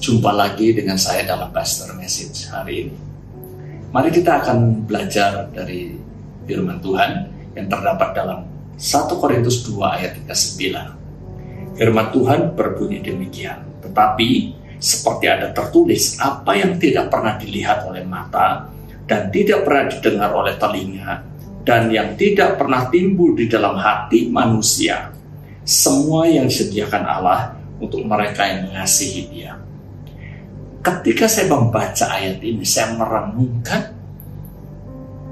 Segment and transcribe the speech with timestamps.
[0.00, 2.96] Jumpa lagi dengan saya dalam Pastor Message hari ini.
[3.92, 5.92] Mari kita akan belajar dari
[6.48, 8.48] firman Tuhan yang terdapat dalam
[8.80, 11.76] 1 Korintus 2 ayat 39.
[11.76, 13.60] Firman Tuhan berbunyi demikian.
[13.84, 14.28] Tetapi
[14.80, 18.72] seperti ada tertulis, apa yang tidak pernah dilihat oleh mata
[19.04, 21.12] dan tidak pernah didengar oleh telinga
[21.68, 25.12] dan yang tidak pernah timbul di dalam hati manusia,
[25.60, 29.68] semua yang disediakan Allah untuk mereka yang mengasihi Dia
[30.80, 33.92] ketika saya membaca ayat ini, saya merenungkan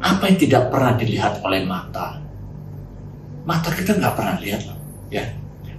[0.00, 2.20] apa yang tidak pernah dilihat oleh mata.
[3.44, 4.62] Mata kita nggak pernah lihat,
[5.12, 5.24] ya,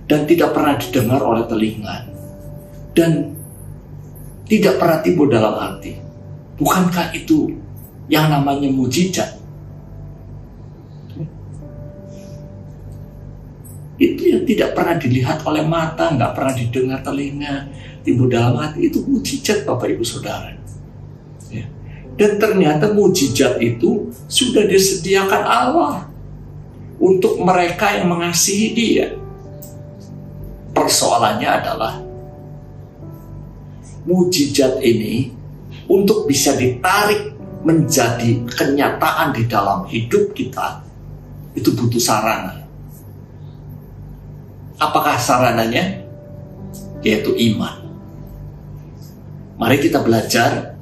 [0.05, 1.95] dan tidak pernah didengar oleh telinga,
[2.93, 3.33] dan
[4.45, 5.97] tidak pernah timbul dalam hati.
[6.61, 7.49] Bukankah itu
[8.05, 9.41] yang namanya mujizat?
[13.95, 17.71] Itu yang tidak pernah dilihat oleh mata, nggak pernah didengar telinga,
[18.03, 20.51] timbul dalam hati itu mujizat Bapak Ibu Saudara.
[21.47, 21.65] Ya.
[22.19, 25.95] Dan ternyata mujizat itu sudah disediakan Allah
[26.99, 29.07] untuk mereka yang mengasihi Dia.
[30.75, 31.93] Persoalannya adalah
[34.03, 35.31] mujizat ini
[35.87, 37.31] untuk bisa ditarik
[37.65, 40.85] menjadi kenyataan di dalam hidup kita
[41.57, 42.64] itu butuh sarana.
[44.75, 46.03] Apakah sarananya?
[46.99, 47.85] Yaitu iman.
[49.55, 50.75] Mari kita belajar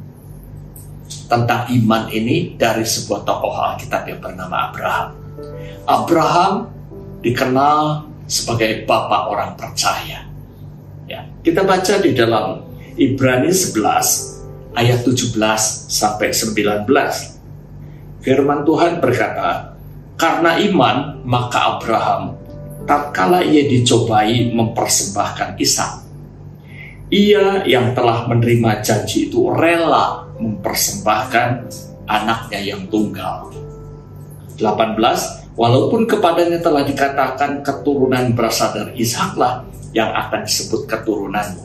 [1.30, 5.10] tentang iman ini dari sebuah tokoh Alkitab yang bernama Abraham.
[5.86, 6.54] Abraham
[7.22, 10.26] dikenal sebagai bapak orang percaya.
[11.06, 12.66] Ya, kita baca di dalam
[12.98, 15.38] Ibrani 11 ayat 17
[15.92, 16.88] sampai 19.
[18.24, 19.76] Firman Tuhan berkata,
[20.16, 22.43] "Karena iman, maka Abraham
[22.84, 26.04] tatkala ia dicobai mempersembahkan Ishak
[27.14, 31.50] ia yang telah menerima janji itu rela mempersembahkan
[32.10, 33.54] anaknya yang tunggal.
[34.58, 34.98] 18.
[35.54, 39.62] Walaupun kepadanya telah dikatakan keturunan berasal dari Ishaklah
[39.94, 41.62] yang akan disebut keturunanmu.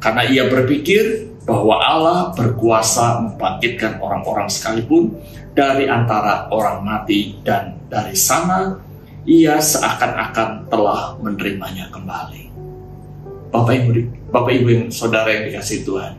[0.00, 5.20] Karena ia berpikir bahwa Allah berkuasa membangkitkan orang-orang sekalipun
[5.52, 8.80] dari antara orang mati dan dari sana
[9.24, 12.52] ia seakan-akan telah menerimanya kembali.
[13.48, 13.90] Bapak Ibu,
[14.28, 16.12] Bapak Ibu yang saudara yang dikasih Tuhan.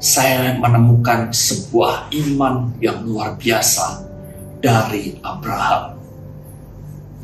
[0.00, 4.00] Saya menemukan sebuah iman yang luar biasa
[4.60, 5.96] dari Abraham.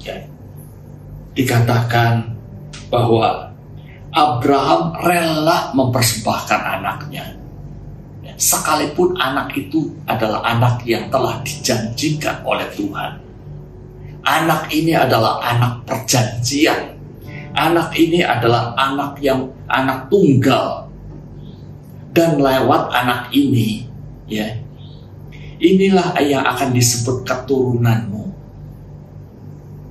[0.01, 0.25] Ya.
[1.37, 2.37] Dikatakan
[2.89, 3.53] bahwa
[4.13, 7.37] Abraham rela mempersembahkan anaknya.
[8.25, 8.33] Ya.
[8.37, 13.26] Sekalipun anak itu adalah anak yang telah dijanjikan oleh Tuhan.
[14.27, 16.99] Anak ini adalah anak perjanjian.
[17.55, 20.91] Anak ini adalah anak yang anak tunggal.
[22.11, 23.87] Dan lewat anak ini
[24.27, 24.57] ya
[25.63, 28.25] inilah yang akan disebut keturunanmu.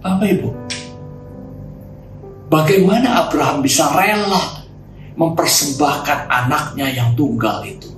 [0.02, 0.50] Bapak Ibu
[2.50, 4.64] bagaimana Abraham bisa rela
[5.16, 7.92] mempersembahkan anaknya yang tunggal itu?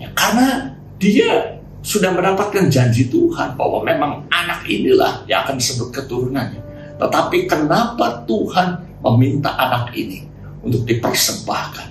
[0.00, 6.70] Ya, karena dia sudah mendapatkan janji Tuhan bahwa memang anak inilah yang akan disebut keturunannya
[7.00, 10.28] tetapi kenapa Tuhan meminta anak ini
[10.60, 11.88] untuk dipersembahkan?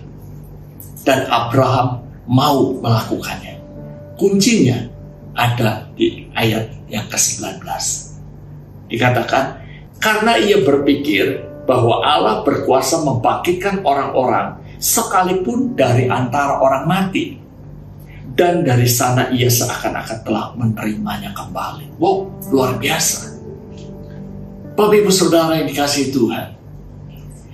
[1.02, 3.58] Dan Abraham mau melakukannya.
[4.14, 4.78] Kuncinya
[5.34, 7.66] ada di ayat yang ke-19.
[8.94, 9.46] Dikatakan,
[9.98, 17.42] karena ia berpikir bahwa Allah berkuasa membangkitkan orang-orang sekalipun dari antara orang mati.
[18.36, 21.98] Dan dari sana ia seakan-akan telah menerimanya kembali.
[22.00, 23.36] Wow, luar biasa.
[24.80, 26.56] Bapak Ibu Saudara yang dikasih Tuhan.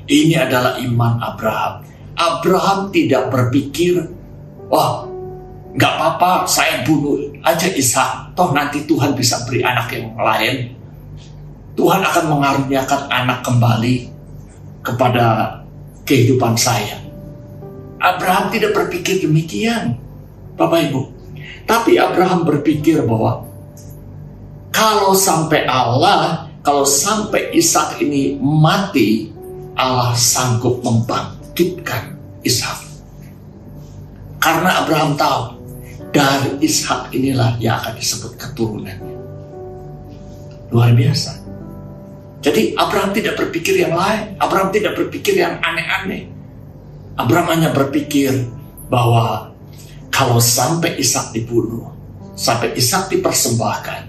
[0.06, 1.82] Ini adalah iman Abraham.
[2.14, 3.98] Abraham tidak berpikir,
[4.70, 5.10] wah
[5.76, 8.38] nggak apa-apa saya bunuh aja Ishak.
[8.38, 10.72] Toh nanti Tuhan bisa beri anak yang lain.
[11.76, 13.96] Tuhan akan mengaruniakan anak kembali
[14.86, 15.60] kepada
[16.06, 17.02] kehidupan saya.
[18.00, 19.98] Abraham tidak berpikir demikian,
[20.56, 21.02] Bapak Ibu.
[21.66, 23.48] Tapi Abraham berpikir bahwa
[24.72, 29.30] kalau sampai Allah kalau sampai Ishak ini mati,
[29.78, 32.82] Allah sanggup membangkitkan Ishak.
[34.42, 35.62] Karena Abraham tahu
[36.10, 39.14] dari Ishak inilah yang akan disebut keturunannya.
[40.74, 41.38] Luar biasa.
[42.42, 44.34] Jadi Abraham tidak berpikir yang lain.
[44.42, 46.26] Abraham tidak berpikir yang aneh-aneh.
[47.14, 48.50] Abraham hanya berpikir
[48.90, 49.54] bahwa
[50.16, 51.92] kalau sampai Ishak dibunuh,
[52.40, 54.08] sampai Ishak dipersembahkan,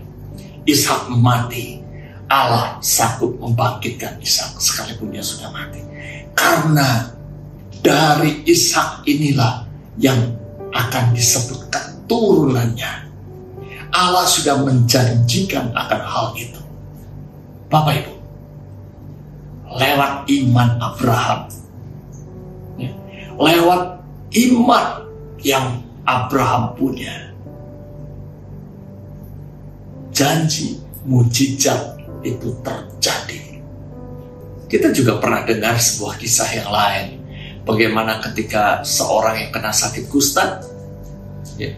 [0.62, 1.82] Ishak mati,
[2.30, 5.82] Allah sanggup membangkitkan Ishak sekalipun dia sudah mati.
[6.30, 7.10] Karena
[7.82, 9.66] dari Ishak inilah
[9.98, 10.30] yang
[10.70, 13.10] akan disebut keturunannya.
[13.90, 16.62] Allah sudah menjanjikan akan hal itu.
[17.66, 18.14] Bapak Ibu,
[19.74, 21.40] lewat iman Abraham,
[22.78, 22.94] ya,
[23.42, 23.82] lewat
[24.30, 24.86] iman
[25.42, 27.34] yang Abraham punya,
[30.14, 33.58] janji mujizat itu terjadi.
[34.66, 37.06] Kita juga pernah dengar sebuah kisah yang lain.
[37.66, 40.62] Bagaimana ketika seorang yang kena sakit kusta,
[41.58, 41.74] ya,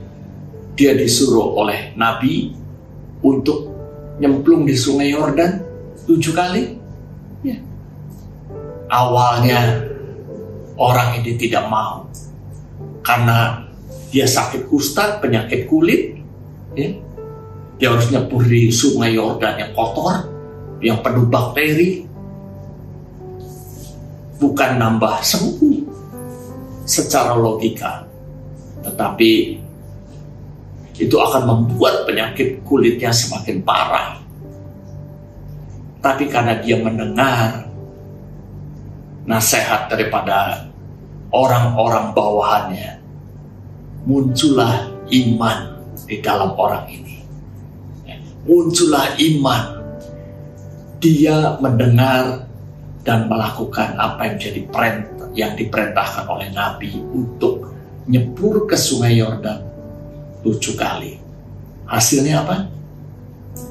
[0.76, 2.52] dia disuruh oleh Nabi
[3.25, 3.72] untuk
[4.20, 5.64] nyemplung di sungai Yordan
[6.04, 6.76] tujuh kali.
[7.44, 7.56] Ya.
[8.92, 9.88] Awalnya
[10.76, 12.08] orang ini tidak mau
[13.04, 13.67] karena
[14.08, 16.16] dia sakit kusta, penyakit kulit,
[16.72, 16.88] ya.
[17.76, 20.25] dia harus nyebur di sungai Yordan yang kotor,
[20.81, 22.08] yang penuh bakteri,
[24.38, 25.78] bukan nambah sembuh
[26.88, 28.06] secara logika,
[28.87, 29.31] tetapi
[30.99, 34.19] itu akan membuat penyakit kulitnya semakin parah.
[35.99, 37.66] Tapi karena dia mendengar
[39.28, 40.64] nasihat daripada
[41.31, 42.90] orang-orang bawahannya,
[44.08, 45.58] muncullah iman
[46.08, 47.20] di dalam orang ini.
[48.49, 49.64] Muncullah iman.
[50.99, 52.49] Dia mendengar
[53.05, 57.70] dan melakukan apa yang jadi perintah yang diperintahkan oleh Nabi untuk
[58.08, 59.62] nyebur ke sungai Yordan
[60.43, 61.20] tujuh kali.
[61.87, 62.66] Hasilnya apa?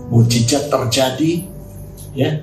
[0.07, 1.43] Mujizat terjadi,
[2.15, 2.39] ya.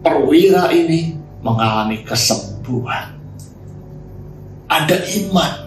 [0.00, 3.16] Perwira ini mengalami kesembuhan.
[4.70, 5.63] Ada iman.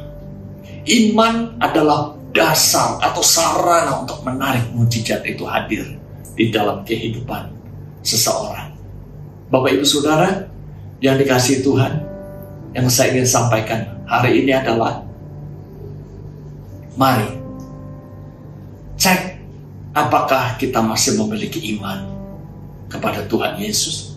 [0.88, 5.84] Iman adalah dasar atau sarana untuk menarik mujizat itu hadir
[6.32, 7.52] di dalam kehidupan
[8.00, 8.72] seseorang.
[9.52, 10.48] Bapak Ibu Saudara
[11.04, 12.00] yang dikasih Tuhan,
[12.72, 15.04] yang saya ingin sampaikan hari ini adalah
[16.96, 17.36] mari
[18.96, 19.44] cek
[19.92, 22.08] apakah kita masih memiliki iman
[22.88, 24.16] kepada Tuhan Yesus.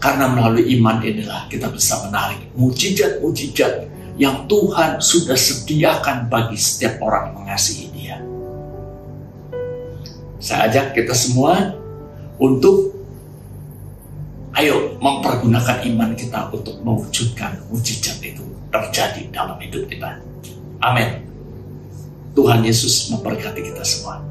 [0.00, 7.32] Karena melalui iman inilah kita bisa menarik mujizat-mujizat yang Tuhan sudah sediakan bagi setiap orang
[7.32, 8.20] yang mengasihi Dia.
[10.36, 11.72] Saya ajak kita semua
[12.36, 13.00] untuk
[14.50, 18.42] Ayo mempergunakan iman kita untuk mewujudkan mujizat itu
[18.74, 20.18] terjadi dalam hidup kita.
[20.82, 21.22] Amin.
[22.34, 24.29] Tuhan Yesus memberkati kita semua.